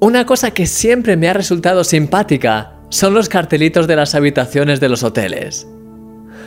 [0.00, 4.88] Una cosa que siempre me ha resultado simpática son los cartelitos de las habitaciones de
[4.88, 5.68] los hoteles.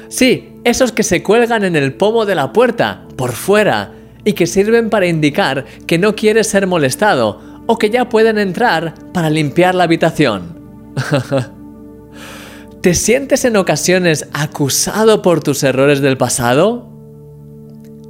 [0.09, 3.91] Sí, esos que se cuelgan en el pomo de la puerta, por fuera,
[4.25, 8.95] y que sirven para indicar que no quieres ser molestado o que ya pueden entrar
[9.13, 10.59] para limpiar la habitación.
[12.81, 16.89] ¿Te sientes en ocasiones acusado por tus errores del pasado?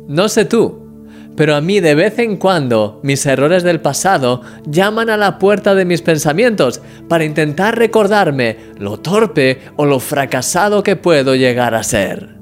[0.07, 0.82] No sé tú,
[1.35, 5.73] pero a mí de vez en cuando mis errores del pasado llaman a la puerta
[5.73, 11.83] de mis pensamientos para intentar recordarme lo torpe o lo fracasado que puedo llegar a
[11.83, 12.35] ser.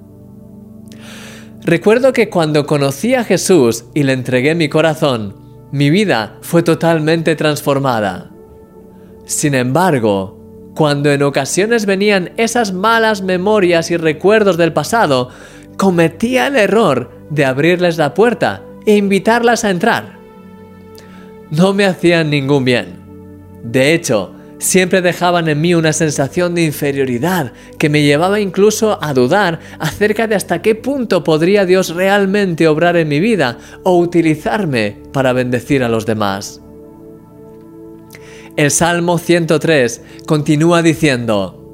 [1.64, 5.36] Recuerdo que cuando conocí a Jesús y le entregué mi corazón,
[5.72, 8.32] mi vida fue totalmente transformada.
[9.26, 15.30] Sin embargo, cuando en ocasiones venían esas malas memorias y recuerdos del pasado,
[15.78, 20.18] cometía el error de abrirles la puerta e invitarlas a entrar.
[21.50, 23.02] No me hacían ningún bien.
[23.64, 29.14] De hecho, siempre dejaban en mí una sensación de inferioridad que me llevaba incluso a
[29.14, 34.98] dudar acerca de hasta qué punto podría Dios realmente obrar en mi vida o utilizarme
[35.12, 36.62] para bendecir a los demás.
[38.56, 41.72] El Salmo 103 continúa diciendo,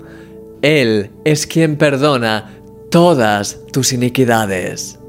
[0.61, 2.51] Él es quien perdona
[2.89, 4.99] todas tus iniquidades.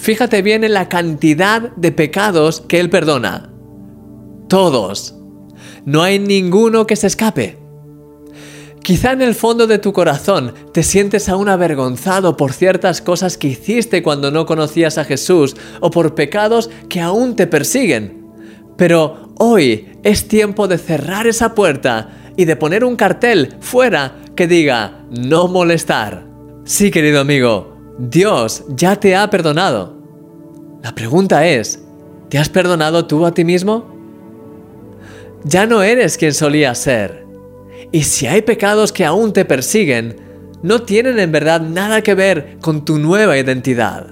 [0.00, 3.50] Fíjate bien en la cantidad de pecados que Él perdona.
[4.48, 5.14] Todos.
[5.84, 7.58] No hay ninguno que se escape.
[8.82, 13.48] Quizá en el fondo de tu corazón te sientes aún avergonzado por ciertas cosas que
[13.48, 18.24] hiciste cuando no conocías a Jesús o por pecados que aún te persiguen.
[18.78, 24.46] Pero hoy es tiempo de cerrar esa puerta y de poner un cartel fuera que
[24.46, 26.26] diga no molestar.
[26.64, 27.69] Sí, querido amigo,
[28.08, 29.94] Dios ya te ha perdonado.
[30.82, 31.84] La pregunta es,
[32.30, 33.94] ¿te has perdonado tú a ti mismo?
[35.44, 37.26] Ya no eres quien solías ser.
[37.92, 40.16] Y si hay pecados que aún te persiguen,
[40.62, 44.06] no tienen en verdad nada que ver con tu nueva identidad.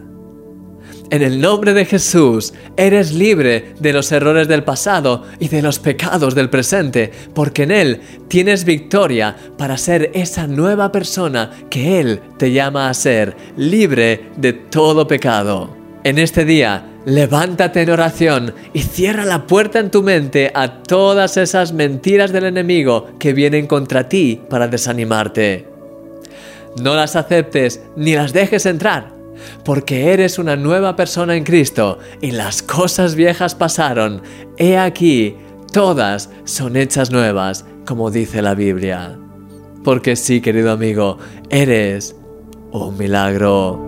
[1.10, 5.78] En el nombre de Jesús, eres libre de los errores del pasado y de los
[5.78, 12.20] pecados del presente, porque en Él tienes victoria para ser esa nueva persona que Él
[12.36, 15.74] te llama a ser, libre de todo pecado.
[16.04, 21.38] En este día, levántate en oración y cierra la puerta en tu mente a todas
[21.38, 25.66] esas mentiras del enemigo que vienen contra ti para desanimarte.
[26.82, 29.17] No las aceptes ni las dejes entrar
[29.64, 34.22] porque eres una nueva persona en Cristo y las cosas viejas pasaron.
[34.56, 35.36] He aquí,
[35.72, 39.18] todas son hechas nuevas, como dice la Biblia.
[39.84, 41.18] Porque sí, querido amigo,
[41.50, 42.16] eres
[42.72, 43.87] un milagro.